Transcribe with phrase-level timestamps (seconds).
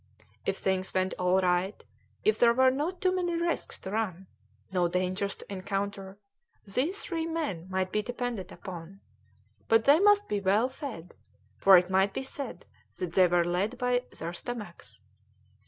[0.47, 1.85] If things went on all right,
[2.23, 4.25] if there were not too many risks to run,
[4.71, 6.17] no dangers to encounter,
[6.65, 9.01] these three men might be depended upon;
[9.67, 11.13] but they must be well fed,
[11.55, 12.65] for it might be said
[12.97, 14.99] that they were led by their stomachs.